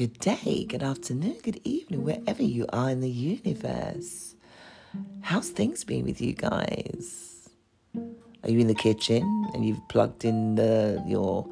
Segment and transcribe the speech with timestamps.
[0.00, 4.34] good day, good afternoon, good evening, wherever you are in the universe.
[5.20, 7.50] How's things been with you guys?
[8.42, 9.20] Are you in the kitchen
[9.52, 11.46] and you've plugged in the, your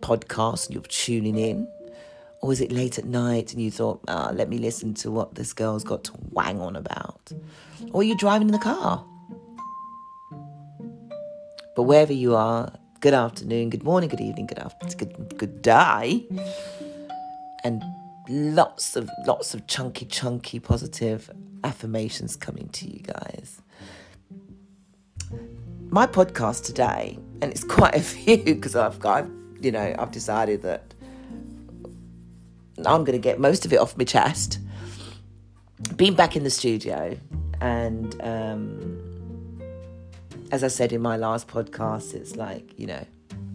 [0.00, 1.68] podcast and you're tuning in?
[2.40, 5.34] Or is it late at night and you thought, ah, let me listen to what
[5.34, 7.30] this girl's got to wang on about?
[7.92, 9.04] Or are you driving in the car?
[11.74, 16.26] But wherever you are, good afternoon, good morning, good evening, good afternoon, good, good day.
[17.66, 17.82] And
[18.28, 21.28] lots of lots of chunky, chunky positive
[21.64, 23.60] affirmations coming to you guys.
[25.90, 29.26] My podcast today, and it's quite a few because I've got,
[29.60, 30.94] you know, I've decided that
[32.78, 34.60] I'm going to get most of it off my chest.
[35.96, 37.18] Being back in the studio
[37.60, 39.58] and um,
[40.52, 43.04] as I said in my last podcast, it's like, you know,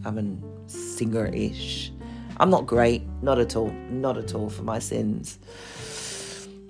[0.04, 1.94] I'm a singer ish.
[2.42, 5.38] I'm not great, not at all, not at all for my sins.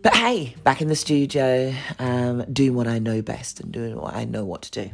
[0.04, 4.14] But hey, back in the studio, um, doing what I know best and doing what
[4.14, 4.92] I know what to do.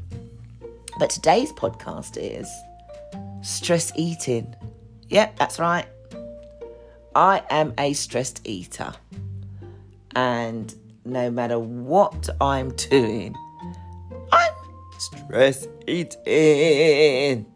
[1.00, 2.48] But today's podcast is
[3.42, 4.56] stress eating.
[5.10, 5.88] Yep, that's right.
[7.16, 8.94] I am a stressed eater.
[10.16, 10.76] And
[11.06, 13.36] no matter what I'm doing,
[14.32, 14.54] I'm
[15.00, 17.48] stress eating.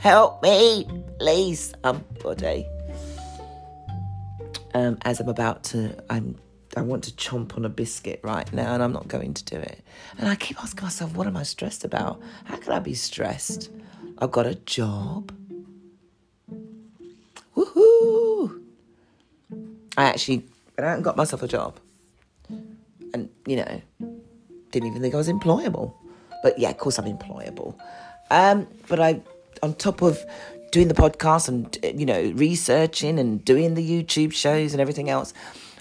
[0.00, 0.86] Help me,
[1.18, 2.66] please, somebody.
[4.74, 6.36] Um, as I'm about to, I'm,
[6.76, 9.56] I want to chomp on a biscuit right now, and I'm not going to do
[9.56, 9.84] it.
[10.18, 12.20] And I keep asking myself, what am I stressed about?
[12.44, 13.70] How can I be stressed?
[14.18, 15.32] I've got a job.
[17.56, 18.60] Woohoo!
[19.96, 20.44] I actually,
[20.78, 21.78] I haven't got myself a job,
[22.48, 23.80] and you know,
[24.72, 25.94] didn't even think I was employable.
[26.42, 27.76] But yeah, of course I'm employable.
[28.30, 29.22] Um, but I,
[29.62, 30.24] on top of
[30.74, 35.32] doing the podcast and you know researching and doing the YouTube shows and everything else,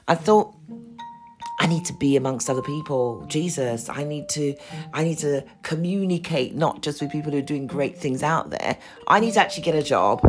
[0.08, 0.56] I thought
[1.60, 3.26] I need to be amongst other people.
[3.26, 4.56] Jesus, I need to
[4.94, 8.78] I need to communicate not just with people who are doing great things out there.
[9.08, 10.22] I need to actually get a job.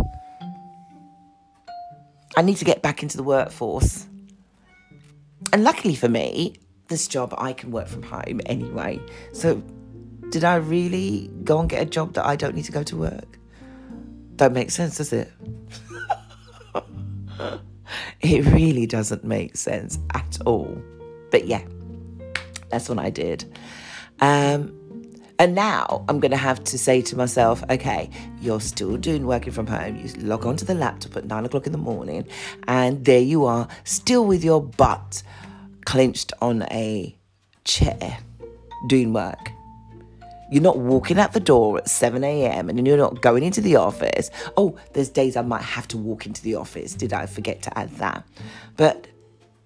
[2.34, 4.06] I need to get back into the workforce.
[5.52, 6.56] And luckily for me,
[6.88, 8.98] this job I can work from home anyway.
[9.34, 9.62] So
[10.30, 12.96] did I really go and get a job that I don't need to go to
[12.96, 13.38] work?
[14.36, 15.30] Don't make sense, does it?
[18.20, 20.76] it really doesn't make sense at all.
[21.30, 21.62] But yeah,
[22.70, 23.44] that's what I did.
[24.20, 24.80] Um,
[25.38, 28.08] and now I'm going to have to say to myself, okay,
[28.40, 29.96] you're still doing working from home.
[29.96, 32.26] You log onto the laptop at nine o'clock in the morning,
[32.68, 35.22] and there you are, still with your butt
[35.84, 37.16] clenched on a
[37.64, 38.18] chair
[38.88, 39.53] doing work.
[40.50, 42.68] You're not walking out the door at 7 a.m.
[42.68, 44.30] and you're not going into the office.
[44.56, 46.94] Oh, there's days I might have to walk into the office.
[46.94, 48.26] Did I forget to add that?
[48.76, 49.06] But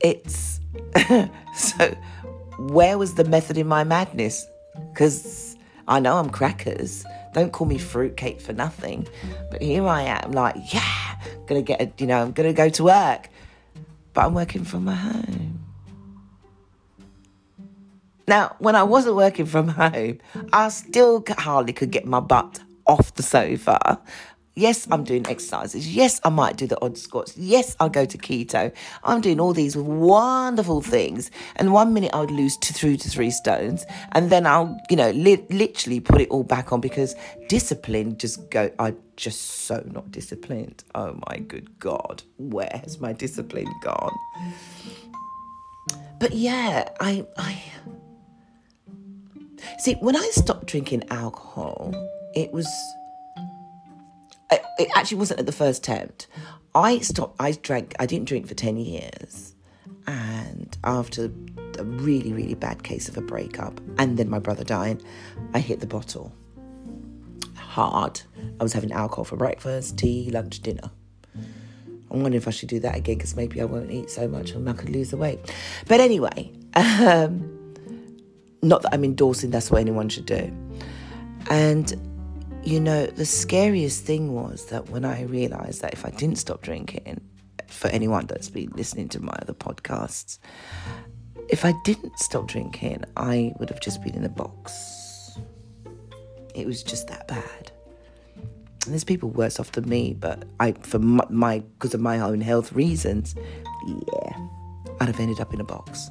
[0.01, 0.61] it's
[1.55, 1.97] so
[2.59, 4.47] where was the method in my madness?
[4.93, 5.57] Because
[5.87, 7.05] I know I'm crackers.
[7.35, 9.07] Don't call me fruitcake for nothing.
[9.51, 11.17] But here I am, like, yeah,
[11.47, 13.29] gonna get a, you know, I'm gonna go to work.
[14.13, 15.58] But I'm working from my home.
[18.29, 20.19] Now, when I wasn't working from home,
[20.53, 23.99] I still hardly could get my butt off the sofa.
[24.55, 25.95] Yes, I'm doing exercises.
[25.95, 27.39] Yes, I might do the odd squats.
[27.39, 28.71] Yes, I'll go to keto.
[29.03, 31.31] I'm doing all these wonderful things.
[31.57, 33.87] And one minute I would lose two, three to three stones.
[34.13, 37.15] And then I'll, you know, li- literally put it all back on because
[37.49, 40.85] discipline just go, I'm just so not disciplined.
[40.95, 42.25] Oh my good God.
[42.37, 44.13] Where has my discipline gone?
[46.19, 47.63] But yeah, I, I,
[49.79, 51.95] See, when I stopped drinking alcohol,
[52.35, 52.69] it was.
[54.51, 56.29] It actually wasn't at the first attempt.
[56.75, 57.37] I stopped.
[57.41, 57.95] I drank.
[57.99, 59.55] I didn't drink for ten years,
[60.07, 61.31] and after
[61.79, 65.01] a really, really bad case of a breakup, and then my brother dying,
[65.55, 66.33] I hit the bottle
[67.79, 68.23] hard.
[68.59, 70.91] I was having alcohol for breakfast, tea, lunch, dinner.
[72.11, 74.53] I'm wondering if I should do that again because maybe I won't eat so much
[74.53, 75.39] and I could lose the weight.
[75.87, 77.58] But anyway, um,
[78.63, 80.53] not that I'm endorsing that's what anyone should do.
[81.51, 81.95] And,
[82.63, 86.63] you know, the scariest thing was that when I realized that if I didn't stop
[86.63, 87.21] drinking,
[87.69, 90.39] for anyone that's been listening to my other podcasts,
[91.49, 95.39] if I didn't stop drinking, I would have just been in a box.
[96.55, 97.71] It was just that bad.
[98.85, 102.41] And there's people worse off than me, but I, for my, because of my own
[102.41, 103.35] health reasons,
[103.87, 104.49] yeah,
[105.01, 106.11] I'd have ended up in a box.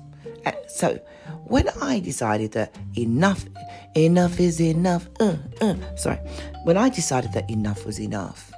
[0.67, 0.99] So
[1.45, 3.45] when I decided that enough,
[3.95, 6.19] enough is enough, uh, uh, sorry,
[6.63, 8.51] when I decided that enough was enough,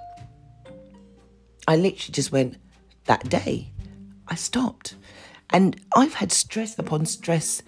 [1.67, 2.57] I literally just went,
[3.05, 3.71] that day,
[4.27, 4.95] I stopped.
[5.51, 7.61] And I've had stress upon stress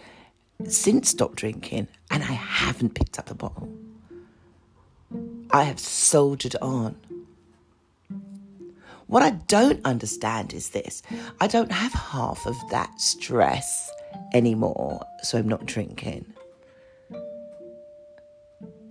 [0.67, 3.71] since stopped drinking, and I haven't picked up the bottle.
[5.51, 6.95] I have soldiered on.
[9.07, 11.03] What I don't understand is this
[11.41, 13.91] I don't have half of that stress
[14.33, 16.33] anymore, so I'm not drinking.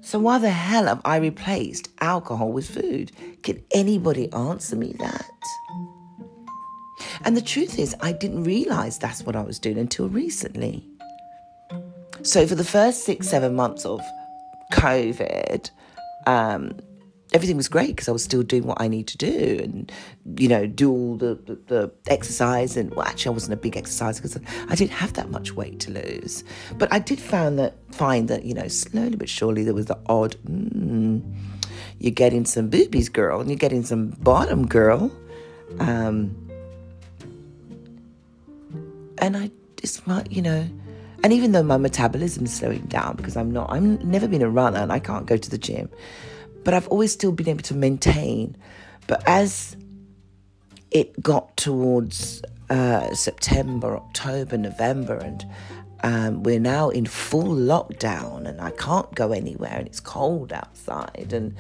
[0.03, 3.13] So, why the hell have I replaced alcohol with food?
[3.43, 5.31] Can anybody answer me that?
[7.25, 10.87] And the truth is, I didn't realize that's what I was doing until recently.
[12.23, 14.01] So, for the first six, seven months of
[14.73, 15.71] COVID,
[16.27, 16.73] um,
[17.33, 19.93] everything was great because I was still doing what I need to do and,
[20.37, 22.77] you know, do all the, the, the exercise.
[22.77, 24.39] And well, actually, I wasn't a big exerciser because
[24.69, 26.45] I didn't have that much weight to lose.
[26.77, 29.99] But I did find that, find that, you know, slowly but surely there was the
[30.07, 31.23] odd, mm,
[31.99, 35.13] you're getting some boobies, girl, and you're getting some bottom, girl.
[35.79, 36.35] Um,
[39.19, 40.67] and I just, you know,
[41.23, 44.49] and even though my metabolism is slowing down because I'm not, I'm never been a
[44.49, 45.91] runner and I can't go to the gym,
[46.65, 48.57] but I've always still been able to maintain.
[49.07, 49.77] But as
[50.91, 55.47] it got towards uh, September, October, November, and
[56.03, 61.33] um, we're now in full lockdown, and I can't go anywhere, and it's cold outside,
[61.33, 61.55] and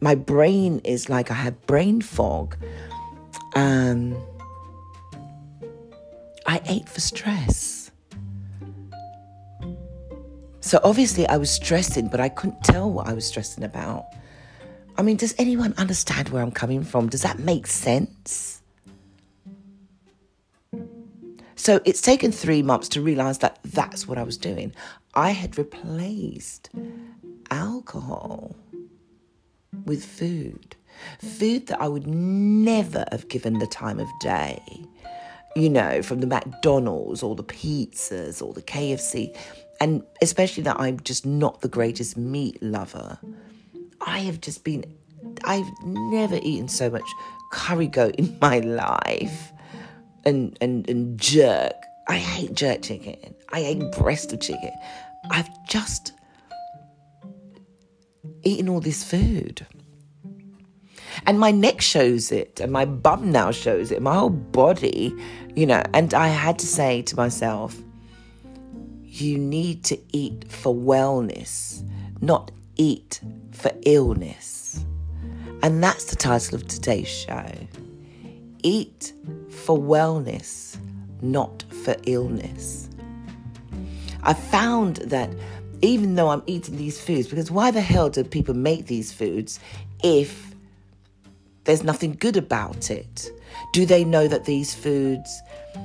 [0.00, 2.56] my brain is like I have brain fog.
[3.54, 4.16] Um,
[6.46, 7.90] I ate for stress.
[10.60, 14.06] So obviously I was stressing, but I couldn't tell what I was stressing about.
[14.96, 17.08] I mean, does anyone understand where I'm coming from?
[17.08, 18.62] Does that make sense?
[21.56, 24.74] So it's taken three months to realize that that's what I was doing.
[25.14, 26.70] I had replaced
[27.50, 28.56] alcohol
[29.84, 30.76] with food.
[31.20, 34.60] Food that I would never have given the time of day.
[35.54, 39.36] You know, from the McDonald's or the pizzas or the KFC.
[39.80, 43.18] And especially that I'm just not the greatest meat lover.
[44.06, 44.84] I have just been,
[45.44, 47.08] I've never eaten so much
[47.52, 49.52] curry goat in my life.
[50.24, 51.74] And, and, and jerk.
[52.08, 53.34] I hate jerk chicken.
[53.52, 54.70] I hate breast of chicken.
[55.30, 56.12] I've just
[58.44, 59.66] eaten all this food.
[61.26, 65.14] And my neck shows it, and my bum now shows it, my whole body,
[65.54, 65.82] you know.
[65.92, 67.76] And I had to say to myself,
[69.04, 71.86] you need to eat for wellness,
[72.20, 73.20] not eat
[73.52, 74.84] for illness.
[75.62, 77.46] And that's the title of today's show
[78.64, 79.12] Eat
[79.48, 80.76] for wellness,
[81.20, 82.88] not for illness.
[84.22, 85.30] I found that
[85.82, 89.58] even though I'm eating these foods, because why the hell do people make these foods
[90.04, 90.51] if
[91.64, 93.30] there's nothing good about it?
[93.72, 95.42] Do they know that these foods,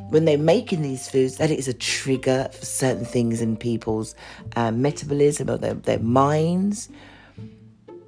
[0.10, 4.16] when they're making these foods, that it is a trigger for certain things in people's
[4.56, 6.90] uh, metabolism or their, their minds?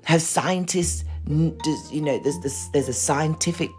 [0.04, 3.70] Have scientists, does, you know, there's, there's, there's a scientific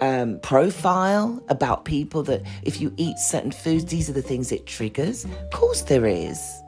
[0.00, 4.66] um, profile about people that if you eat certain foods, these are the things it
[4.66, 5.24] triggers?
[5.24, 6.63] Of course, there is.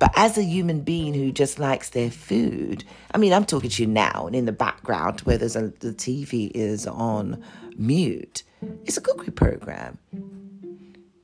[0.00, 3.82] But as a human being who just likes their food, I mean, I'm talking to
[3.82, 7.44] you now, and in the background where there's a, the TV is on
[7.76, 8.42] mute,
[8.86, 9.98] it's a cookery program.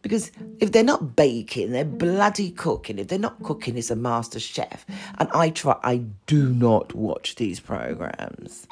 [0.02, 0.30] Because
[0.60, 2.98] if they're not baking, they're bloody cooking.
[2.98, 4.84] If they're not cooking, it's a master chef.
[5.18, 8.68] And I try, I do not watch these programs.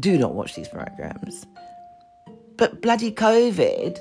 [0.00, 1.46] Do not watch these programs.
[2.56, 3.98] But bloody COVID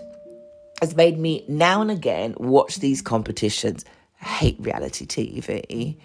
[0.79, 3.83] has made me now and again watch these competitions
[4.23, 5.97] hate reality TV.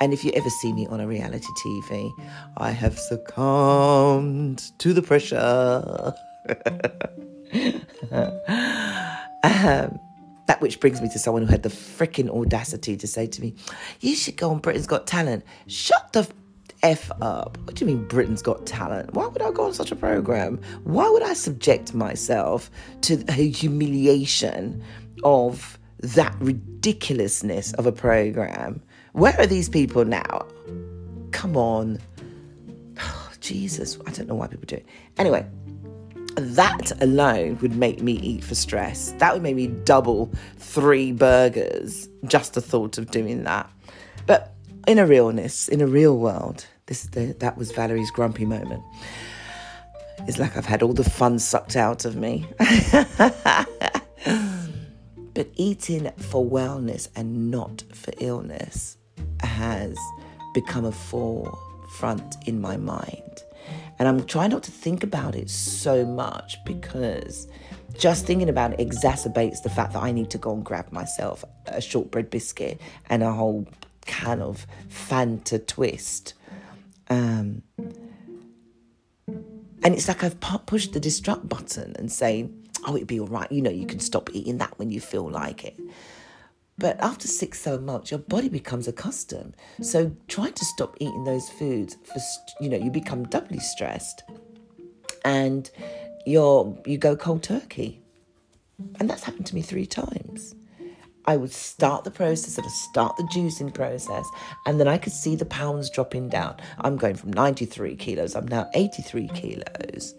[0.00, 2.12] And if you ever see me on a reality TV,
[2.56, 6.14] I have succumbed to the pressure.
[9.44, 10.00] um,
[10.46, 13.54] that which brings me to someone who had the freaking audacity to say to me,
[14.00, 15.44] You should go on Britain's Got Talent.
[15.66, 16.28] Shut the
[16.82, 17.56] F up.
[17.64, 19.14] What do you mean Britain's Got Talent?
[19.14, 20.60] Why would I go on such a program?
[20.82, 22.70] Why would I subject myself
[23.02, 24.82] to a humiliation
[25.22, 28.82] of that ridiculousness of a program.
[29.12, 30.46] Where are these people now?
[31.32, 31.98] Come on.
[33.00, 34.86] Oh, Jesus, I don't know why people do it.
[35.16, 35.46] Anyway,
[36.36, 39.12] that alone would make me eat for stress.
[39.18, 43.70] That would make me double three burgers, just the thought of doing that.
[44.26, 44.54] But
[44.86, 48.82] in a realness, in a real world, this the, that was Valerie's grumpy moment.
[50.26, 52.46] It's like I've had all the fun sucked out of me.
[55.34, 58.96] But eating for wellness and not for illness
[59.40, 59.98] has
[60.54, 63.42] become a forefront in my mind.
[63.98, 67.48] And I'm trying not to think about it so much because
[67.98, 71.44] just thinking about it exacerbates the fact that I need to go and grab myself
[71.66, 73.66] a shortbread biscuit and a whole
[74.06, 76.34] can of Fanta twist.
[77.08, 77.62] Um,
[79.26, 83.50] and it's like I've pushed the destruct button and saying, oh, it'd be all right.
[83.50, 85.78] You know, you can stop eating that when you feel like it.
[86.76, 89.54] But after six, seven months, your body becomes accustomed.
[89.80, 92.20] So trying to stop eating those foods, for
[92.60, 94.24] you know, you become doubly stressed,
[95.24, 95.70] and
[96.26, 98.02] you're you go cold turkey,
[98.98, 100.54] and that's happened to me three times.
[101.26, 104.26] I would start the process, I'd start the juicing process,
[104.66, 106.56] and then I could see the pounds dropping down.
[106.78, 110.14] I'm going from 93 kilos, I'm now 83 kilos.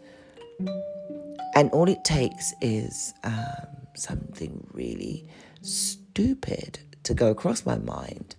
[1.56, 5.26] And all it takes is um, something really
[5.62, 8.36] stupid to go across my mind,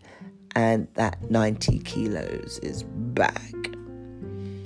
[0.55, 3.55] and that 90 kilos is back.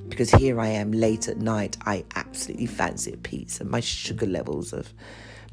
[0.09, 3.65] Because here I am late at night, I absolutely fancy a pizza.
[3.65, 4.93] My sugar levels of,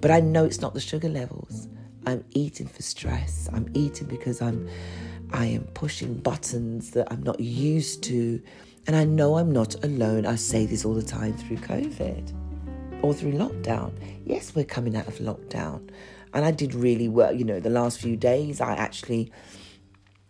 [0.02, 1.68] but I know it's not the sugar levels.
[2.08, 3.48] I'm eating for stress.
[3.54, 4.68] I'm eating because I'm
[5.34, 8.42] I am pushing buttons that I'm not used to.
[8.88, 10.26] And I know I'm not alone.
[10.26, 12.47] I say this all the time through COVID
[13.02, 13.92] or through lockdown.
[14.26, 15.90] Yes, we're coming out of lockdown.
[16.34, 17.34] And I did really well.
[17.34, 19.32] You know, the last few days, I actually,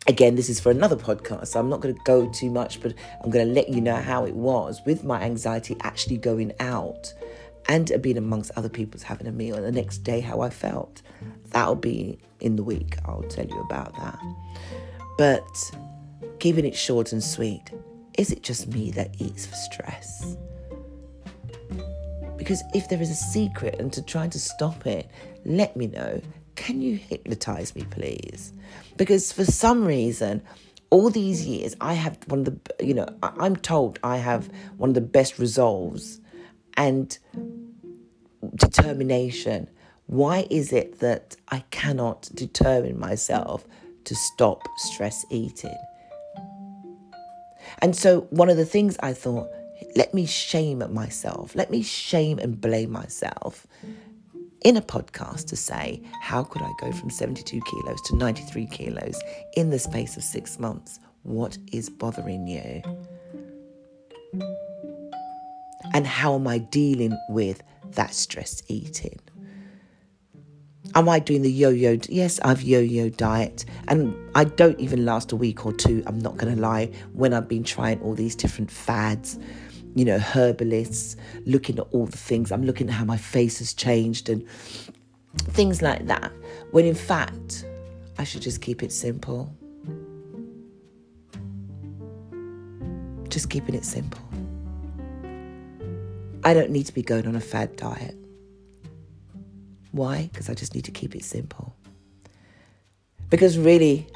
[0.07, 1.47] again, this is for another podcast.
[1.47, 2.93] So I'm not going to go too much, but
[3.23, 7.13] I'm going to let you know how it was with my anxiety actually going out
[7.69, 11.01] and being amongst other people's having a meal and the next day how I felt.
[11.49, 12.97] That'll be in the week.
[13.05, 14.19] I'll tell you about that.
[15.17, 15.71] But
[16.39, 17.71] keeping it short and sweet,
[18.17, 20.37] is it just me that eats for stress?
[22.47, 25.11] Because if there is a secret and to try to stop it,
[25.43, 26.21] let me know.
[26.55, 28.53] Can you hypnotize me, please?
[28.95, 30.41] Because for some reason,
[30.89, 34.91] all these years, I have one of the, you know, I'm told I have one
[34.91, 36.21] of the best resolves
[36.77, 37.17] and
[38.55, 39.69] determination.
[40.05, 43.67] Why is it that I cannot determine myself
[44.05, 45.77] to stop stress eating?
[47.79, 49.49] And so, one of the things I thought,
[49.97, 53.65] let me shame myself, let me shame and blame myself
[54.61, 59.19] in a podcast to say, how could I go from 72 kilos to 93 kilos
[59.55, 60.99] in the space of six months?
[61.23, 62.83] What is bothering you?
[65.95, 67.63] And how am I dealing with
[67.93, 69.19] that stress eating?
[70.93, 71.97] Am I doing the yo yo?
[72.07, 76.03] Yes, I've yo yo diet, and I don't even last a week or two.
[76.05, 79.37] I'm not going to lie, when I've been trying all these different fads,
[79.97, 82.51] you know, herbalists, looking at all the things.
[82.51, 84.47] I'm looking at how my face has changed and
[85.37, 86.31] things like that.
[86.69, 87.65] When in fact,
[88.19, 89.51] I should just keep it simple.
[93.29, 94.21] Just keeping it simple.
[96.43, 98.15] I don't need to be going on a fad diet.
[99.93, 100.29] Why?
[100.31, 101.75] Because I just need to keep it simple.
[103.31, 104.07] Because really,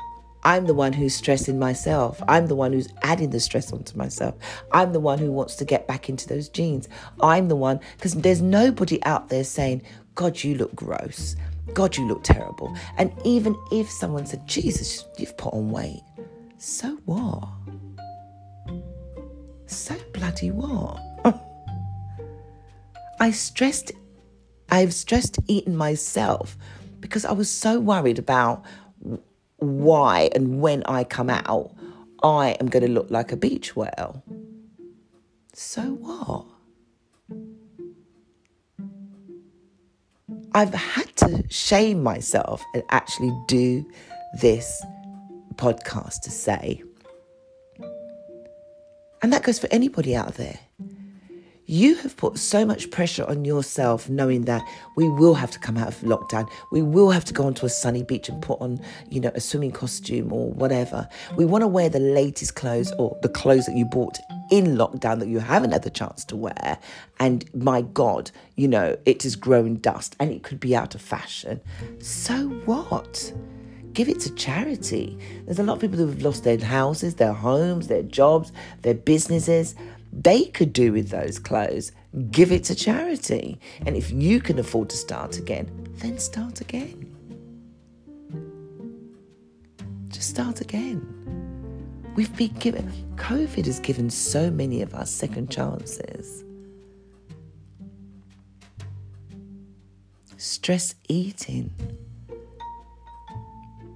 [0.43, 2.21] I'm the one who's stressing myself.
[2.27, 4.35] I'm the one who's adding the stress onto myself.
[4.71, 6.89] I'm the one who wants to get back into those jeans.
[7.21, 9.83] I'm the one, because there's nobody out there saying,
[10.15, 11.35] God, you look gross.
[11.73, 12.75] God, you look terrible.
[12.97, 16.01] And even if someone said, Jesus, you've put on weight,
[16.57, 17.47] so what?
[19.67, 20.99] So bloody what?
[23.19, 23.91] I stressed,
[24.69, 26.57] I've stressed eating myself
[26.99, 28.65] because I was so worried about
[29.61, 31.71] why and when I come out,
[32.23, 34.23] I am going to look like a beach whale.
[35.53, 36.45] So what?
[40.53, 43.85] I've had to shame myself and actually do
[44.41, 44.83] this
[45.55, 46.83] podcast to say.
[49.21, 50.59] And that goes for anybody out there.
[51.71, 54.61] You have put so much pressure on yourself knowing that
[54.97, 56.49] we will have to come out of lockdown.
[56.69, 59.39] We will have to go onto a sunny beach and put on, you know, a
[59.39, 61.07] swimming costume or whatever.
[61.37, 64.17] We want to wear the latest clothes or the clothes that you bought
[64.51, 66.77] in lockdown that you haven't had the chance to wear.
[67.21, 71.01] And my God, you know, it is growing dust and it could be out of
[71.01, 71.61] fashion.
[71.99, 73.31] So what?
[73.93, 75.17] give it to charity.
[75.45, 78.93] There's a lot of people who have lost their houses, their homes, their jobs, their
[78.93, 79.75] businesses
[80.11, 81.91] they could do with those clothes.
[82.31, 83.59] Give it to charity.
[83.85, 87.07] And if you can afford to start again, then start again.
[90.09, 91.07] Just start again.
[92.15, 96.43] We've been given, COVID has given so many of us second chances.
[100.35, 101.71] Stress eating,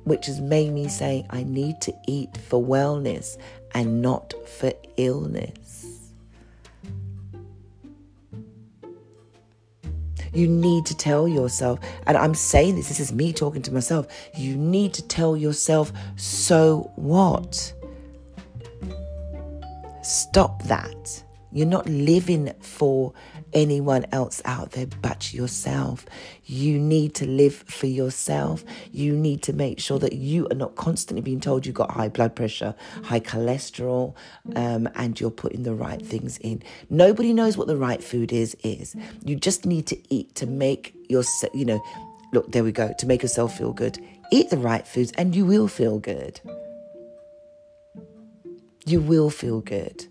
[0.05, 3.38] which has made me say, I need to eat for wellness
[3.74, 5.85] and not for illness.
[10.36, 14.08] You need to tell yourself, and I'm saying this, this is me talking to myself.
[14.36, 17.74] You need to tell yourself, so what?
[20.04, 21.24] Stop that.
[21.54, 23.13] You're not living for
[23.56, 26.06] anyone else out there but yourself.
[26.44, 28.64] You need to live for yourself.
[28.92, 32.10] You need to make sure that you are not constantly being told you've got high
[32.10, 34.14] blood pressure, high cholesterol,
[34.56, 36.62] um, and you're putting the right things in.
[36.90, 38.56] Nobody knows what the right food is.
[38.64, 41.56] Is you just need to eat to make yourself.
[41.56, 41.84] You know,
[42.34, 43.98] look there we go to make yourself feel good.
[44.32, 46.42] Eat the right foods, and you will feel good.
[48.86, 50.08] You will feel good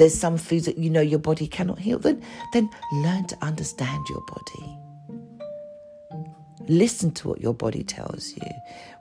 [0.00, 2.22] there's some foods that you know your body cannot heal, then,
[2.54, 4.78] then learn to understand your body.
[6.68, 8.50] Listen to what your body tells you.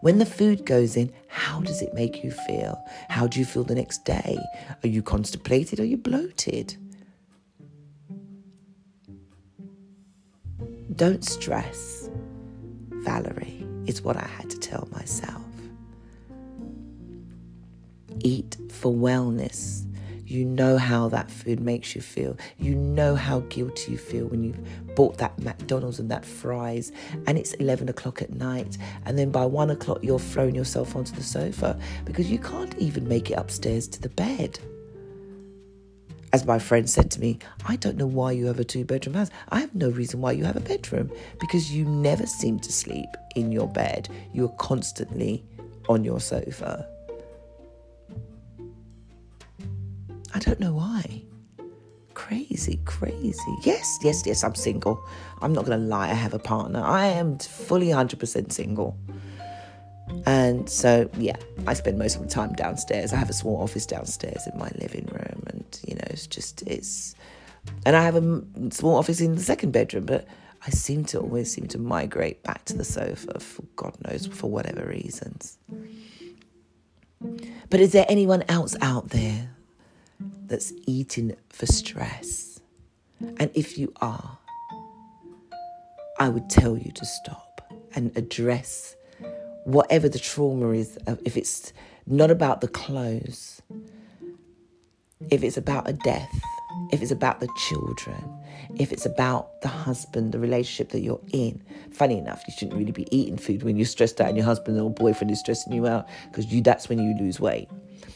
[0.01, 2.84] When the food goes in, how does it make you feel?
[3.08, 4.38] How do you feel the next day?
[4.84, 5.79] Are you constipated?
[5.79, 6.75] Are you bloated?
[10.98, 12.10] Don't stress,
[12.89, 15.46] Valerie, is what I had to tell myself.
[18.20, 19.69] Eat for wellness
[20.29, 22.38] you know how that food makes you feel.
[22.59, 26.91] You know how guilty you feel when you've bought that McDonald's and that fries,
[27.25, 31.13] and it's 11 o'clock at night, and then by one o'clock you're throwing yourself onto
[31.13, 34.59] the sofa because you can't even make it upstairs to the bed.
[36.31, 39.15] As my friend said to me, I don't know why you have a two bedroom
[39.15, 39.31] house.
[39.50, 43.09] I have no reason why you have a bedroom because you never seem to sleep
[43.36, 44.09] in your bed.
[44.31, 45.43] You're constantly
[45.88, 46.88] on your sofa.
[50.50, 51.22] Don't know why.
[52.15, 53.56] Crazy, crazy.
[53.63, 55.00] Yes, yes, yes, I'm single.
[55.44, 56.82] I'm not going to lie, I have a partner.
[56.84, 58.98] I am fully 100% single.
[60.25, 61.36] And so, yeah,
[61.68, 63.13] I spend most of the time downstairs.
[63.13, 66.63] I have a small office downstairs in my living room, and you know, it's just,
[66.63, 67.13] it's,
[67.86, 70.27] and I have a small office in the second bedroom, but
[70.66, 74.50] I seem to always seem to migrate back to the sofa for God knows for
[74.50, 75.59] whatever reasons.
[77.70, 79.51] But is there anyone else out there
[80.50, 82.59] that's eating for stress.
[83.38, 84.38] And if you are,
[86.20, 88.96] I would tell you to stop and address
[89.64, 90.98] whatever the trauma is.
[91.07, 91.74] Uh, if it's
[92.05, 93.62] not about the clothes,
[95.29, 96.42] if it's about a death,
[96.92, 98.24] if it's about the children,
[98.77, 101.62] if it's about the husband, the relationship that you're in.
[101.92, 104.79] Funny enough, you shouldn't really be eating food when you're stressed out and your husband
[104.79, 107.70] or boyfriend is stressing you out because you that's when you lose weight.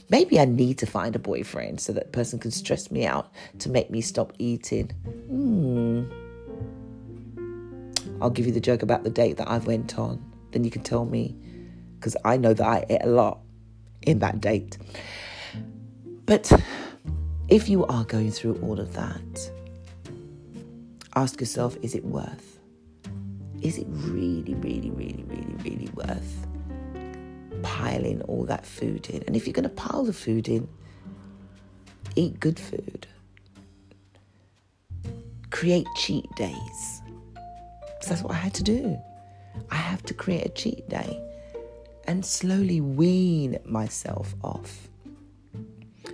[0.10, 3.70] Maybe I need to find a boyfriend so that person can stress me out to
[3.70, 4.90] make me stop eating.
[5.28, 6.04] Hmm.
[8.22, 10.24] I'll give you the joke about the date that I went on.
[10.52, 11.36] Then you can tell me,
[12.00, 13.40] because I know that I ate a lot
[14.02, 14.78] in that date.
[16.26, 16.52] But
[17.50, 19.52] if you are going through all of that,
[21.16, 22.60] ask yourself is it worth?
[23.62, 26.48] Is it really, really, really, really, really worth
[27.64, 29.24] piling all that food in.
[29.24, 30.68] And if you're going to pile the food in,
[32.16, 33.08] eat good food.
[35.50, 37.02] Create cheat days.
[38.02, 38.98] So that's what I had to do.
[39.72, 41.20] I have to create a cheat day
[42.06, 44.90] and slowly wean myself off.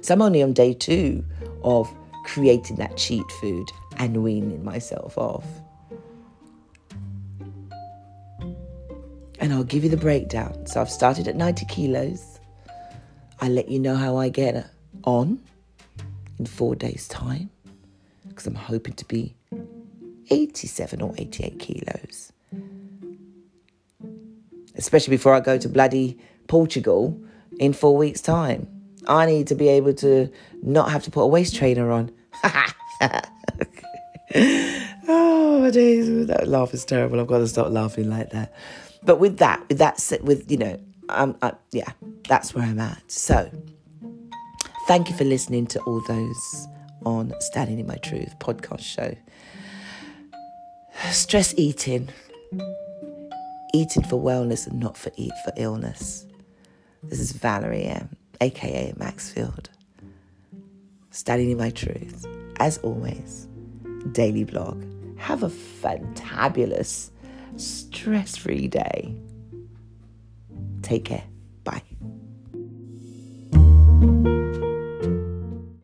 [0.01, 1.25] So I'm only on day two
[1.63, 1.91] of
[2.25, 5.45] creating that cheat food and weaning myself off.
[9.49, 10.67] And I'll give you the breakdown.
[10.67, 12.39] So I've started at 90 kilos.
[13.41, 14.69] I let you know how I get
[15.05, 15.41] on
[16.38, 17.49] in four days' time
[18.27, 19.35] because I'm hoping to be
[20.29, 22.31] 87 or 88 kilos.
[24.75, 27.19] Especially before I go to bloody Portugal
[27.59, 28.67] in four weeks' time.
[29.07, 30.31] I need to be able to
[30.62, 32.12] not have to put a waist trainer on.
[35.07, 36.27] oh, my days.
[36.27, 37.19] That laugh is terrible.
[37.19, 38.53] I've got to stop laughing like that.
[39.03, 41.91] But with that, with that, with you know, um, uh, yeah,
[42.27, 43.01] that's where I'm at.
[43.12, 43.49] So,
[44.88, 46.67] thank you for listening to all those
[47.05, 49.15] on Standing in My Truth podcast show.
[51.12, 52.09] Stress eating,
[53.73, 56.27] eating for wellness and not for eat for illness.
[57.03, 58.09] This is Valerie M,
[58.41, 59.69] aka Maxfield.
[61.12, 62.25] Standing in My Truth,
[62.59, 63.47] as always,
[64.12, 64.83] daily blog.
[65.17, 67.12] Have a fantabulous
[67.57, 69.15] stress free day.
[70.81, 71.23] Take care.
[71.63, 71.83] Bye.